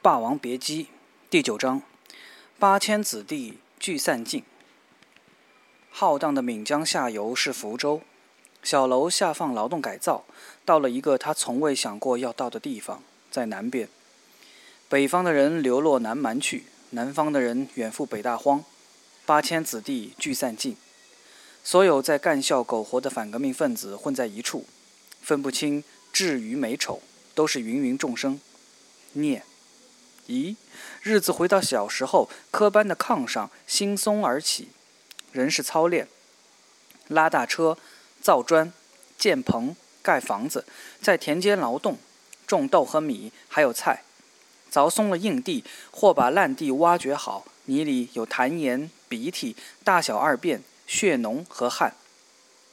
[0.00, 0.84] 霸王别姬》
[1.28, 1.82] 第九章：
[2.56, 4.44] 八千子弟聚散尽。
[5.90, 8.02] 浩荡的闽江下游是福州，
[8.62, 10.24] 小楼下放劳动改造，
[10.64, 13.88] 到了一个他从未想过要到的地方，在南边。
[14.88, 18.64] 北方的人流落南蛮去，南方的人远赴北大荒。
[19.26, 20.76] 八千子弟聚散尽，
[21.64, 24.64] 所有在干校苟活的反革命分子混在一处，
[25.20, 27.02] 分不清智与美丑，
[27.34, 28.40] 都是芸芸众生。
[29.14, 29.42] 念，
[30.28, 30.56] 咦，
[31.02, 34.68] 日子回到小时候，科班的炕上惺忪而起，
[35.32, 36.06] 人是操练，
[37.08, 37.78] 拉大车、
[38.20, 38.70] 造砖、
[39.16, 40.66] 建棚、盖房子，
[41.00, 41.96] 在田间劳动，
[42.46, 44.02] 种豆和米，还有菜。
[44.70, 51.94] 凿松了硬地，或把烂地挖掘好，泥里有痰盐、鼻涕、大小二便、血脓和汗。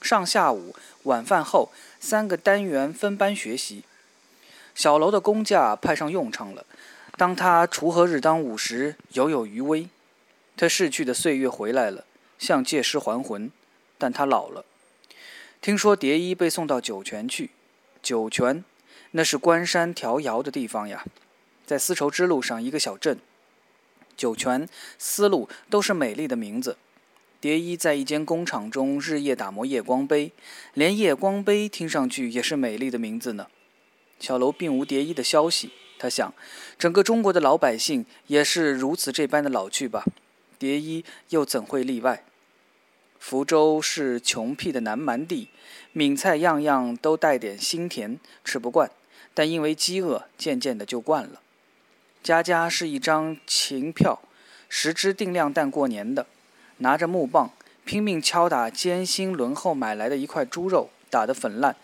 [0.02, 3.86] 上下午、晚饭后三个单元分班学习。
[4.76, 6.66] 小楼的工架派上用场了。
[7.18, 9.88] 当他锄禾日当午时，犹有余威。
[10.58, 12.06] 他逝去的岁月回来了，
[12.38, 13.52] 像借尸还魂，
[13.98, 14.66] 但他老了。
[15.62, 17.52] 听说蝶衣被送到酒泉去，
[18.02, 18.64] 酒泉，
[19.12, 21.06] 那是关山调窑的地方呀。
[21.66, 23.18] 在丝绸之路上，一个小镇，
[24.16, 24.68] 酒泉、
[25.00, 26.78] 丝路都是美丽的名字。
[27.42, 30.32] 蝶衣在一间工厂中日夜打磨夜光杯，
[30.74, 33.48] 连夜光杯听上去也是美丽的名字呢。
[34.20, 36.34] 小楼并无蝶衣的消息，他想，
[36.78, 40.04] 整个中国的老百姓也是如此这般的老去吧？
[40.58, 42.24] 蝶衣又怎会例外？
[43.20, 45.50] 福州是穷僻的南蛮地，
[45.94, 48.92] 闽菜样样都带点腥甜，吃不惯，
[49.34, 51.42] 但因为饥饿，渐渐的就惯了。
[52.22, 54.22] 家家是一张秦票，
[54.70, 56.28] 十只定量蛋过年的，
[56.78, 57.52] 拿着木棒
[57.84, 61.76] 拼命敲打艰辛轮后买来的一块猪肉，打得粉烂，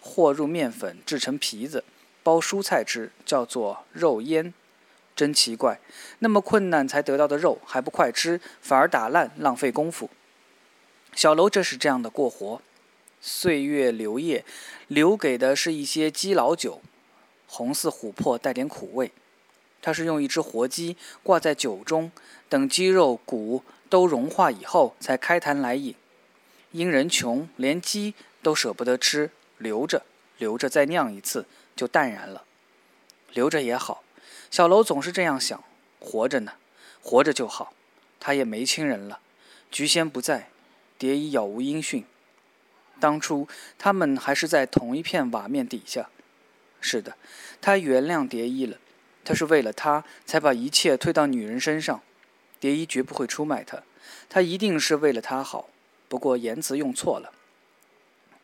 [0.00, 1.84] 和入面粉制成皮子，
[2.30, 4.54] 包蔬菜吃，叫做肉腌。
[5.16, 5.80] 真奇怪，
[6.20, 10.08] 那么困难才得到的肉还不快吃，反而打烂，浪费功夫。
[11.12, 12.62] 小楼这是这样的过活，
[13.20, 14.44] 岁月流液，
[14.86, 16.80] 留给的是一些鸡老酒，
[17.48, 19.10] 红似琥珀，带点苦味。
[19.82, 22.12] 他是用一只活鸡挂在酒中，
[22.48, 25.96] 等鸡肉骨都融化以后，才开坛来饮。
[26.70, 30.04] 因人穷，连鸡都舍不得吃，留着，
[30.38, 31.44] 留着再酿一次，
[31.80, 32.44] 就淡然了。
[33.32, 34.04] 留着也好，
[34.50, 35.64] 小楼总是这样想：
[35.98, 36.52] 活着呢，
[37.00, 37.72] 活着就好。
[38.18, 39.20] 他也没亲人了，
[39.70, 40.50] 菊仙不在，
[40.98, 42.04] 蝶衣杳无音讯。
[43.00, 43.48] 当初
[43.78, 46.10] 他们还是在同一片瓦面底下。
[46.82, 47.16] 是的，
[47.62, 48.76] 他原谅蝶衣了。
[49.24, 52.02] 他是为了她才把一切推到女人身上，
[52.58, 53.82] 蝶衣绝不会出卖他，
[54.28, 55.70] 他一定是为了她好，
[56.08, 57.32] 不过言辞用错了。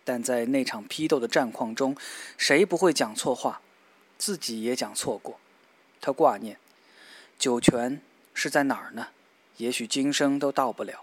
[0.07, 1.97] 但在那场批斗的战况中，
[2.39, 3.61] 谁不会讲错话？
[4.17, 5.41] 自己也讲错过。
[6.01, 6.59] 他挂念，
[7.37, 8.01] 酒泉
[8.33, 9.09] 是在哪儿呢？
[9.57, 11.03] 也许今生都到不了。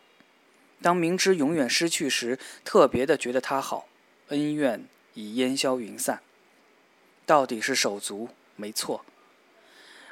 [0.81, 3.87] 当明知永远失去时，特别的觉得他好，
[4.29, 6.21] 恩怨已烟消云散。
[7.25, 9.03] 到底是手足，没错。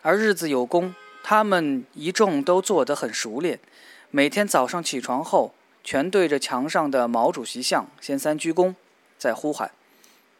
[0.02, 3.60] 而日子有功，他们一众都做得很熟练。
[4.10, 5.54] 每天早上起床后，
[5.84, 8.76] 全对着墙上的毛主席像先三鞠躬，
[9.18, 9.72] 再呼喊：“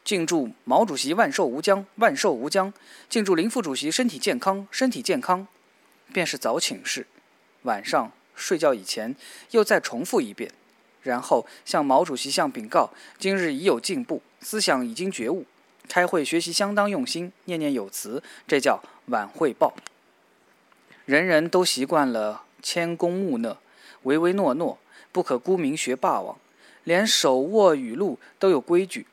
[0.06, 2.74] 敬祝毛主席万寿无疆，万寿无疆！
[3.10, 5.48] 敬祝林副主席身体健康，身体健康！”
[6.14, 7.08] 便是早请示。
[7.64, 9.16] 晚上睡觉以前
[9.52, 10.52] 又再重复一遍，
[11.04, 15.46] 然后向毛主席像禀告：“今日已有进步，思想已经觉悟。”
[15.90, 19.74] 开会学习相当用心，念念有词，这叫晚汇报。
[21.06, 23.58] 人人都习惯了谦恭木讷、
[24.04, 24.78] 唯唯诺诺，
[25.12, 26.38] 不可沽名学霸王。
[26.84, 29.06] 连手握语录都有规矩：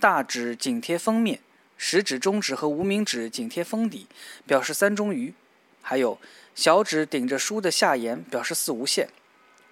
[0.00, 1.40] 大指紧贴封面，
[1.76, 4.06] 食指、中指和无名指紧贴封底，
[4.46, 5.32] 表示三中于；
[5.82, 6.18] 还有
[6.54, 9.08] 小指顶着书的下沿，表示四无限。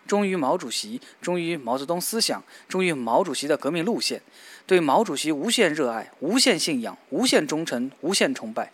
[0.06, 4.20] 忠于毛主席，忠于毛泽东思想，忠于毛主席的革命路线，
[4.66, 8.70] 对毛主席无限热爱、无限信仰、无限忠诚、无限崇拜，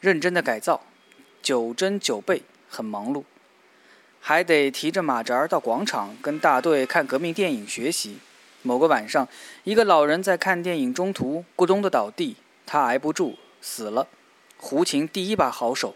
[0.00, 0.82] 认真的改造，
[1.40, 3.24] 九针九背，很忙碌，
[4.26, 8.16] 还得提着马扎到广场跟大队看革命电影学习。
[8.62, 9.28] 某个晚上，
[9.64, 14.08] 一个老人在看电影中途咕咚的倒地，他挨不住死了。
[14.56, 15.94] 胡琴第一把好手。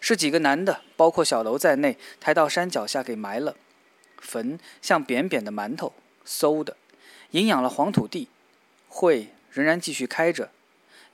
[0.00, 3.56] 是几个男的，包括小楼在内，抬到山脚下给埋了。
[4.20, 5.92] 坟像扁扁的馒头，
[6.24, 6.76] 馊的，
[7.32, 8.28] 营养了黄土地。
[8.88, 10.52] 会仍然继续开着，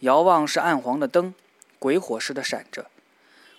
[0.01, 1.33] 遥望是暗黄的灯，
[1.79, 2.91] 鬼火似的闪着。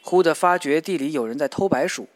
[0.03, 2.07] 忽地发觉地里有人在偷白薯，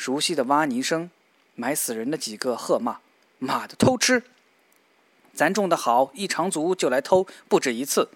[0.00, 1.10] 熟悉的挖泥声，
[1.54, 3.00] 埋死人的几个喝骂
[3.38, 4.22] ：“妈的，偷吃！
[5.34, 8.08] 咱种的好，一长足就来偷，不止一次。”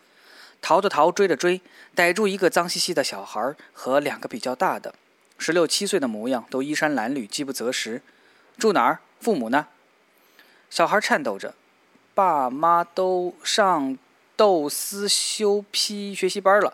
[0.63, 1.61] 逃的逃，追的追，
[1.95, 4.95] 逮住一个脏兮兮的小孩和两个比较大的，
[5.37, 8.01] 十六七岁的模样，都衣衫褴褛，饥不择食。
[8.57, 9.01] 住哪儿？
[9.21, 9.67] 父母呢？
[10.71, 11.55] 小孩颤抖着，
[12.15, 13.99] 爸妈都上
[14.37, 16.73] 豆丝修批学习班了，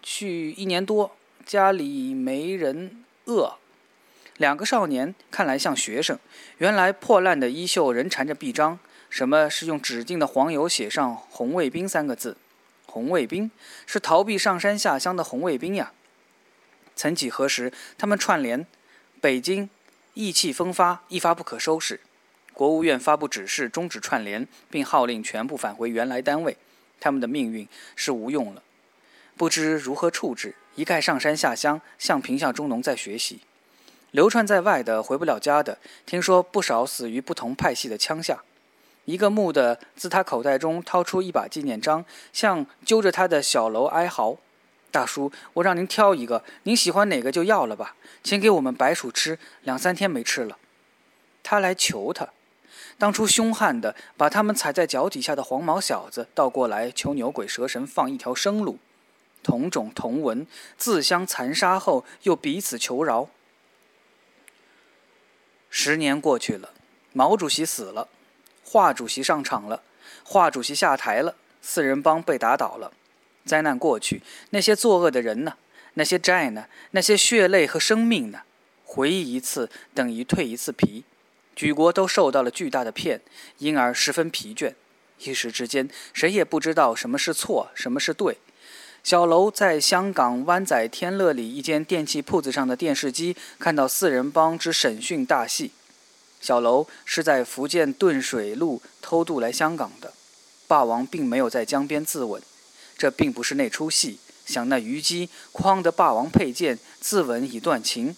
[0.00, 3.56] 去一年多，家里没人饿。
[4.40, 6.18] 两个少年看来像学生，
[6.56, 8.78] 原来破烂的衣袖仍缠着臂章。
[9.10, 12.38] 什么是用指定的黄油写上“红卫兵”三个字？
[12.86, 13.50] 红卫兵
[13.84, 15.92] 是逃避上山下乡的红卫兵呀！
[16.96, 18.66] 曾几何时，他们串联，
[19.20, 19.68] 北京
[20.14, 22.00] 意气风发，一发不可收拾。
[22.54, 26.56] 国务院发布指示，终止串联，并号令全部返回原来单位。
[26.98, 28.62] 他们的命运是无用了，
[29.36, 33.40] 不知如何处置，一概上山下乡，向贫下中农在学习。
[34.10, 38.42] 流窜在外的回不了家的，听说不少死于不同派系的枪下。
[39.04, 44.36] 一个木的自他口袋中掏出一把纪念章，向揪着他的小楼哀嚎
[44.92, 50.58] ：“大叔，我让您挑一个，您喜欢哪个就要了吧，请给我们白鼠吃，两三天没吃了。”
[51.42, 52.28] 他来求他。
[52.98, 58.78] 当初凶悍的把他们踩在脚底下的黄毛小子，倒过来求牛鬼蛇神放一条生路。
[59.42, 60.46] 同种同文，
[60.76, 63.30] 自相残杀后，又彼此求饶。
[65.70, 66.70] 十年过去了，
[67.12, 68.08] 毛主席死了，
[68.64, 69.82] 华主席上场了，
[70.24, 72.92] 华主席下台了，四人帮被打倒了。
[73.46, 75.54] 灾难过去，那些作恶的人呢？
[75.94, 76.66] 那些债呢？
[76.90, 78.42] 那些血泪和生命呢？
[78.84, 81.04] 回忆一次等于蜕一次皮，
[81.54, 83.20] 举国都受到了巨大的骗，
[83.58, 84.74] 因而十分疲倦。
[85.18, 88.38] 一时之间，谁也不知道什么是错，什么是对。
[89.02, 95.72] 小楼在香港湾仔天乐里一间电器铺子上的电视机看到四人帮之审讯大戏。
[96.40, 100.12] 小楼是在福建顿水路偷渡来香港的，
[100.66, 102.40] 霸王并没有在江边自刎，
[102.96, 104.18] 这并不是那出戏。
[104.46, 108.16] 想那虞姬诓得霸王佩剑自刎以断情，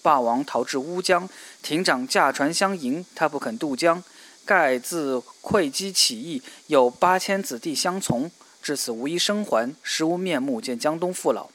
[0.00, 1.28] 霸王逃至乌江，
[1.62, 4.02] 亭长驾船相迎，他不肯渡江，
[4.44, 8.30] 盖自会稽起义，有八千子弟相从。
[8.62, 11.48] 至此无一生还，实无面目见江东父老。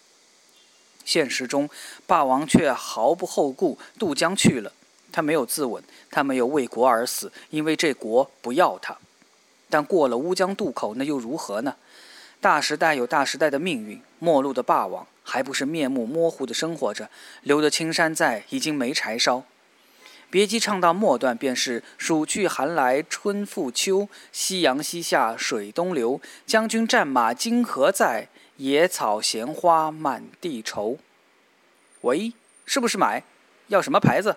[1.05, 1.69] 现实中，
[2.05, 4.73] 霸王却毫不后顾渡江去了。
[5.09, 5.81] 他没有自刎，
[6.11, 8.97] 他没有为国而死，因为这国不要他。
[9.69, 11.77] 但过了乌江渡口，那又如何呢？
[12.41, 17.09] 大时代有大时代的命运，末路的霸王还不是面目模糊地生活着？
[17.41, 19.43] 留得青山在，已经没柴烧。
[20.29, 26.19] 别姬唱到末段，便是“暑去寒来春复秋，夕阳西下水东流。
[26.45, 28.27] 将军战马今何在？
[28.57, 30.97] 野草闲花满地愁。”
[32.01, 32.33] 喂，
[32.65, 33.23] 是不是买？
[33.67, 34.35] 要什么牌子？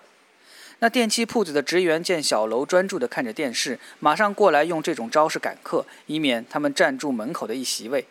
[0.79, 8.07] 那电器铺子的职员见小楼专注地看着电视，马上过来用这种招式赶客，以免他们占住门口的一席位。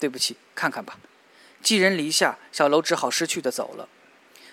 [0.00, 0.98] 对不起，看看吧。
[1.62, 3.88] 寄人篱下，小楼只好失去的走了。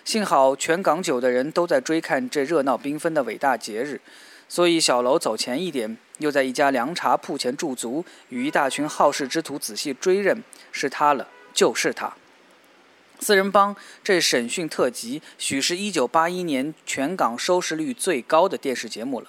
[0.06, 4.02] 幸好全港九的人都在追看这热闹缤纷的伟大节日，
[4.50, 12.14] 所以小楼走前一点，又在一家凉茶铺前驻足，与一大群好事之徒仔细追认，是他了，就是他。
[13.22, 13.74] 四人帮
[14.04, 19.28] 这审讯特辑，许是一九八一年全港收视率最高的电视节目了。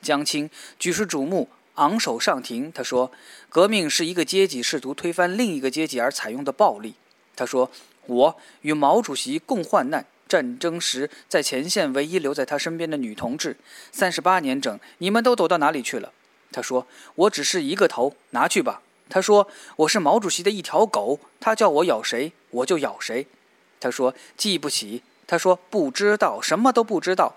[0.00, 0.48] 江青
[0.78, 3.12] 举世瞩目，昂首上庭，他说
[3.50, 6.94] ：“革命是一个阶级试图推翻另一个阶级而采用的暴力。”
[7.36, 7.70] 他说。
[8.08, 13.56] 我与毛主席共患难，战争时在前线唯一留在他身边的女同志，
[13.92, 16.12] 三十八年整，你们都躲到哪里去了？
[16.52, 23.26] 他说：“我只是一个头，拿去吧。”他说：“我是毛主席的一条狗，他叫我咬谁，我就咬谁。”
[23.78, 27.34] 他说：“记不起。”他说：“不知道，什么都不知道。”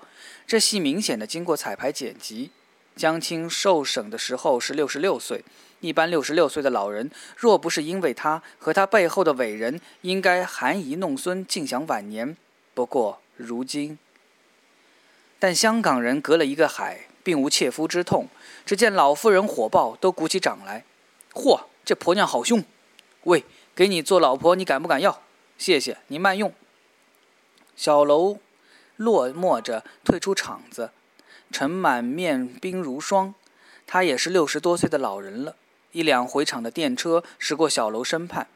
[0.47, 2.51] 这戏明显的经过彩排剪辑。
[2.95, 5.43] 江青受审的时候是六十六岁。
[5.81, 12.35] 一般六十六岁的老人，若不是因为他和他背后的伟人，应该含饴弄孙，尽享晚年。
[12.73, 13.97] 不过如今，
[15.37, 18.27] 但香港人隔了一个海，并无切肤之痛。
[18.65, 20.85] 只见老妇人火爆，都鼓起掌来。
[21.33, 22.63] 嚯，这婆娘好凶！
[23.23, 23.43] 喂，
[23.75, 25.21] 给你做老婆，你敢不敢要？
[25.57, 26.53] 谢谢你慢用。
[27.75, 28.39] 小楼
[28.95, 30.91] 落寞着退出场子，
[31.51, 33.33] 陈满面冰如霜。
[33.87, 35.55] 他也是六十多岁的老人了。
[35.91, 38.47] 一辆回厂的电车驶过小楼身畔，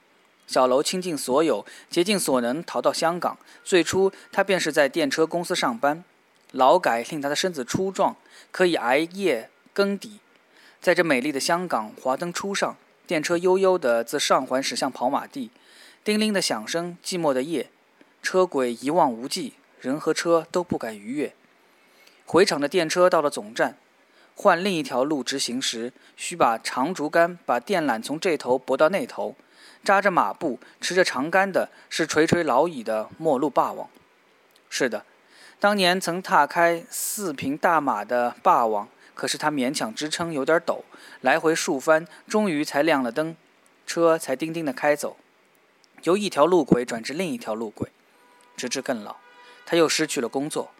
[0.45, 3.37] 小楼倾尽所有，竭尽所能逃到香港。
[3.63, 6.03] 最初，他便是在电车公司上班，
[6.51, 8.15] 劳改令他的身子粗壮，
[8.51, 10.19] 可以挨夜更底。
[10.81, 12.75] 在这美丽的香港，华灯初上，
[13.07, 15.49] 电车悠悠地自上环驶向跑马地，
[16.03, 17.69] 叮铃的响声，寂寞的夜，
[18.21, 21.33] 车轨一望无际，人和车都不敢逾越。
[22.25, 23.77] 回厂的电车到了总站。
[24.35, 29.35] 换另一条路直行时，需把长竹竿把电缆从这头拨到那头。
[29.83, 33.89] 扎着马步、持着长杆的是垂垂老矣的末路霸王。
[34.69, 35.05] 是的，
[35.59, 40.81] 当年曾踏开四平大马的霸王，可是他勉强支撑，有点陡，
[41.21, 43.35] 来回数番，终于才亮了灯，
[43.85, 45.17] 车才叮叮的开走，
[46.03, 47.91] 由一条路轨转至另一条路轨，
[48.55, 49.17] 直至更老，
[49.65, 50.71] 他又失去了工作。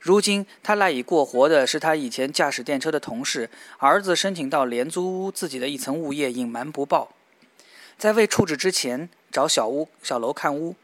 [0.00, 7.12] 如今他赖以过活的是他以前驾驶电车的同事，儿子申请到廉租屋自己的一层物业，隐瞒不报。
[8.02, 10.74] 在未处置之前，找小屋、小楼看屋，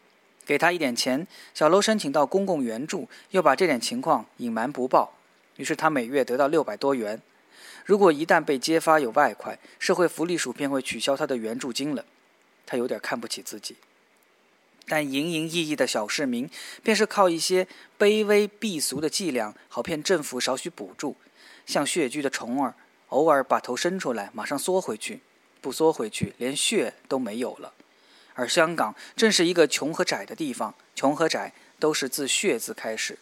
[0.47, 1.27] 给他一点钱。
[1.53, 5.15] 小楼申请到公共援助，又把这点情况隐瞒不报。
[5.57, 7.21] 于是他每月得到六百多元。
[7.85, 12.05] 如果一旦被揭发有外快，社会福利署便会取消他的援助金了。
[12.65, 13.75] 他有点看不起自己。
[14.87, 16.49] 但营营役役的小市民，
[16.85, 17.67] 便是靠一些
[17.99, 21.17] 卑微避俗的伎俩，好骗政府少许补助。
[21.67, 22.77] 像穴居的虫儿，
[23.09, 25.19] 偶尔把头伸出来，马上缩回去。
[25.61, 27.73] 不缩回去，连血都没有了。
[28.35, 33.19] 而香港正是一个穷和窄的地方，穷和窄都是自“血”字开始。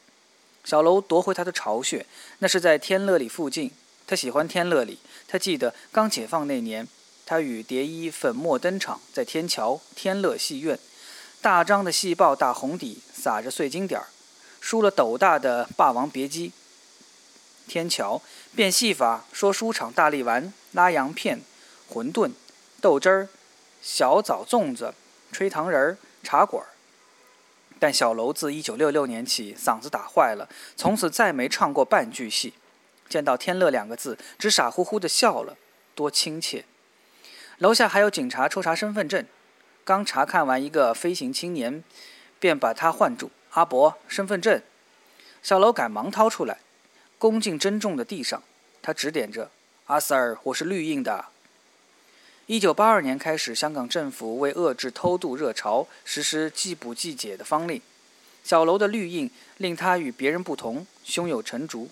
[0.64, 2.05] 小楼夺回他的巢穴，
[2.40, 3.71] 那是在天乐里附近。
[4.07, 6.87] 他喜欢天乐里，他记得刚解放那年，
[7.25, 10.78] 他与蝶衣粉墨登场，在天桥天乐戏院，
[11.40, 14.09] 大张的戏报大红底，撒着碎金点儿，
[14.61, 16.52] 梳了斗大的霸王别姬。
[17.66, 18.23] 天桥
[18.55, 21.40] 变戏法，说书场大力丸拉洋片。
[21.90, 22.33] 馄饨、
[22.81, 23.28] 豆汁儿、
[23.81, 24.95] 小枣、粽子、
[25.33, 26.69] 吹糖人儿、茶馆儿。
[27.78, 32.55] 但小楼自一九六六年起嗓子打坏了，从此再没唱过半句戏。
[33.09, 35.57] 见到“天乐”两个字，只傻乎乎的笑了，
[35.95, 36.64] 多亲切。
[37.59, 39.25] 楼下还有警察抽查身份证，
[39.85, 41.85] 刚查看完一个飞行青年，
[42.40, 44.61] 便把他唤住：“阿伯，身份证。”
[45.43, 46.59] 小楼赶忙掏出来，
[47.19, 48.43] 恭敬珍重的递上。
[48.83, 49.50] 他指点着
[49.87, 51.26] ：“阿 Sir，我是绿印的。”
[52.47, 57.83] 一九八二年开始，香港政府为遏制偷渡热潮，实施既捕即解的方令。
[58.45, 61.91] 小楼的绿印令他与别人不同，胸有成竹。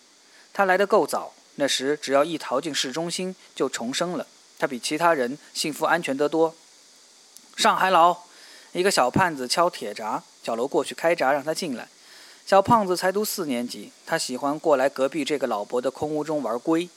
[0.52, 4.28] 他来得够早，那时只要一逃进市中心就重生了。
[4.56, 6.54] 他比其他人幸福安全得多。
[7.56, 8.18] 上海佬，
[8.70, 11.88] 一个小胖子敲铁闸，小楼过去开闸让他进来。
[12.46, 16.88] 小胖子才读四年级，他喜欢过来隔壁这个老伯的空屋中玩龟。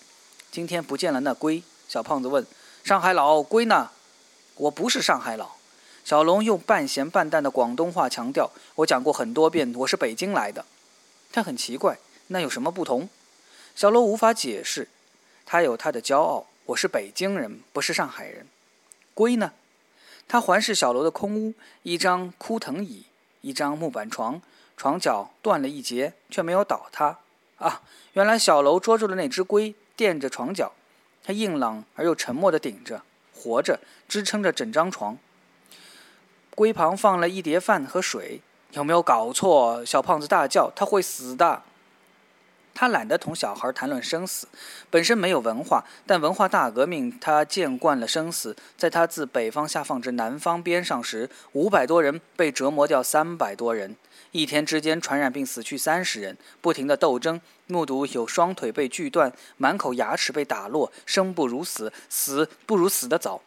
[0.52, 2.46] 今天不见了那龟，小胖子问。
[2.88, 3.89] 上海佬龟呢？
[4.56, 5.58] 我不是上海佬。
[6.06, 10.63] 小龙用半咸半淡的广东话强调：“我讲过很多遍，我是北京来的。”
[11.34, 13.10] 他很奇怪，那有什么不同？
[13.75, 14.88] 小龙无法解释。
[15.46, 18.48] 他有他的骄傲：“我是北京人，不是上海人。”
[19.13, 19.51] 龟呢？
[20.29, 21.53] 他环视小楼的空屋：
[21.84, 23.03] 一张枯藤椅，
[23.41, 24.41] 一张木板床，
[24.77, 27.20] 床脚断了一截，却没有倒塌。
[27.58, 27.82] 啊，
[28.13, 30.72] 原来小楼捉住了那只龟，垫着床脚。
[31.28, 33.02] 他硬朗而又沉默地顶着，
[33.36, 35.18] 活着支撑着整张床。
[36.56, 38.40] 龟旁放了一碟饭和水。
[38.72, 39.84] 有没有搞错？
[39.84, 41.64] 小胖子大叫：“他会死的！”
[42.74, 44.48] 他懒得同小孩谈论生死，
[44.90, 48.56] 本身没有文化，但文化大革命他见惯了生死。
[48.78, 53.98] 在他自北方下放至南方边上时，五百多人被折磨掉三百多人。
[54.32, 63.42] 一天之间，传染病死去三十人，不停的斗争，目睹有双腿被锯断，满口牙齿被打落，生不如死，死不如死得早。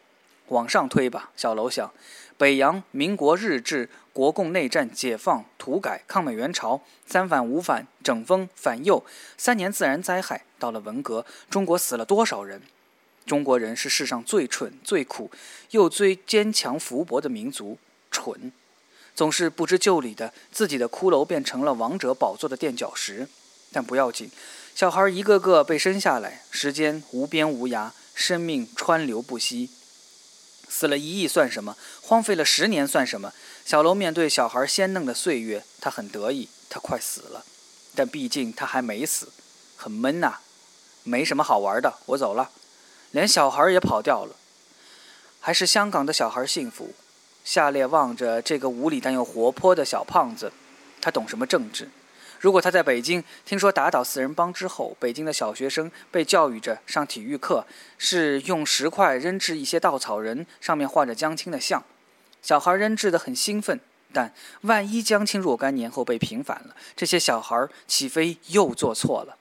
[0.47, 1.93] 往上推吧，小楼想：
[2.37, 9.05] 北洋、民国、日治、国共内战、解放、土改、抗美援朝、三反五反、整风、反右，
[9.37, 12.61] 三年自然灾害，到了文革，中国死了多少人？
[13.25, 15.31] 中国人是世上最蠢、最苦
[15.69, 17.77] 又最坚强福薄的民族，
[18.09, 18.51] 蠢。
[19.13, 23.27] 总是不知就里的，自己的骷髅变成了王者宝座的垫脚石，
[23.71, 24.31] 但不要紧，
[24.73, 29.69] 小孩一个个被生下来，时间无边无涯，生命川流不息，
[30.67, 31.75] 死了一亿算什么？
[32.01, 33.33] 荒废了十年算什么？
[33.65, 37.45] 小楼面对小孩鲜嫩的岁月，他很得意，他快死了，
[37.93, 39.29] 但毕竟他还没死，
[39.75, 40.39] 很闷呐，
[41.03, 42.49] 没什么好玩的，我走了，
[43.11, 44.35] 连小孩也跑掉了，
[45.39, 46.93] 还是香港的小孩幸福。
[47.43, 50.51] 下列望着这个无理但又活泼的小胖子，
[51.01, 51.89] 他懂什么政治？
[52.39, 57.65] 如果他在北京听说打倒四人帮之后，北京的小学生被教育着上体育课
[57.99, 61.83] 是用石块扔掷一些稻草人，上面画着江青的像，
[62.41, 63.79] 小孩扔掷的很兴奋。
[64.13, 69.37] 但万一江青若干年后被平反了，这些小孩岂非又做错了？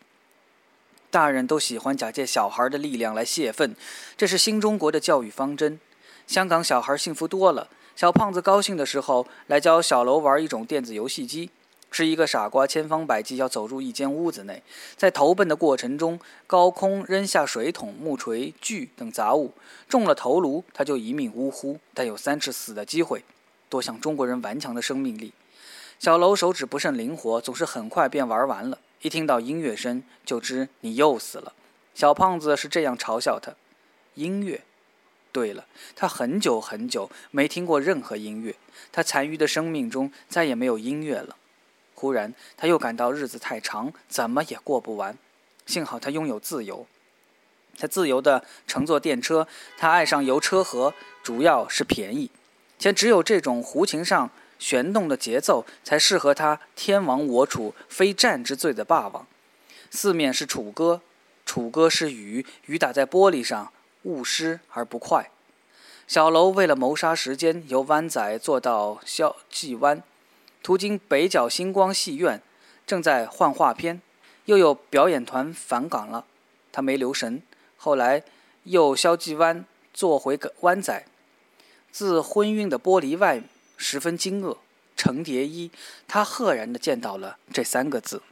[1.11, 3.75] 大人都喜欢假借小孩的力量来泄愤，
[4.17, 5.81] 这是新中国的教育方针。
[6.27, 7.69] 香港小孩幸福多了。
[8.01, 11.51] 小胖子高兴的时候，来教小楼玩一种电子游戏机，
[11.91, 14.63] 是一个傻瓜，千方百计要走入一间屋子内，
[14.97, 19.53] 在投奔的过程中，高空扔下水桶、木锤、锯等杂物，
[19.87, 23.23] 中了头颅，他就一命呜呼，但有三次死的机会。
[23.69, 25.35] 多像中国人顽强的生命力。
[25.99, 28.79] 小楼手指不甚灵活，总是很快便玩完了。
[29.03, 31.53] 一听到音乐声，就知你又死了。
[31.95, 33.53] 小胖子是这样嘲笑他：
[34.15, 34.63] 音乐。
[35.33, 38.57] 对了，他很久很久没听过任何音乐，
[38.91, 41.37] 他残余的生命中再也没有音乐了。
[41.95, 45.17] 忽然，他又感到日子太长，怎么也过不完。
[45.67, 46.87] 幸好他拥有自由，
[47.79, 49.47] 他自由地乘坐电车，
[49.77, 52.31] 他爱上游车河，主要是便宜。
[52.79, 59.27] 且只有这种胡琴上旋动的节奏，才适合他天亡我处、非战之罪的霸王。
[59.91, 61.03] 四面是楚歌，
[61.45, 63.71] 楚歌是雨，雨打在玻璃上，
[64.03, 65.31] 勿失而不快。
[66.07, 70.03] 小楼为了谋杀时间，由湾仔坐到萧纪湾，
[70.63, 72.43] 途经北角星光戏院，
[72.87, 74.03] 正在换画片，
[74.47, 76.27] 又有表演团返港了，
[76.73, 77.43] 他没留神，
[77.77, 78.25] 后来
[78.65, 79.65] 又萧纪湾
[79.95, 81.07] 坐回个湾仔。
[81.93, 83.43] 自昏晕的玻璃外，
[83.77, 84.59] 十分惊愕。
[84.97, 85.71] 程蝶衣，
[86.07, 88.23] 他赫然的见到了这三个字。